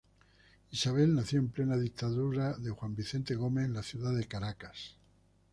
Isabel 0.71 1.13
nació 1.13 1.37
en 1.41 1.49
plena 1.49 1.77
dictadura 1.77 2.57
de 2.57 2.71
Juan 2.71 2.95
Vicente 2.95 3.35
Gómez 3.35 3.65
en 3.65 3.73
la 3.75 3.83
ciudad 3.83 4.15
de 4.15 4.25
Caracas. 4.27 4.95